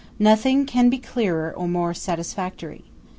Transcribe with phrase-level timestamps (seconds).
[0.17, 2.85] Nothing can be clearer, or more satisfactory.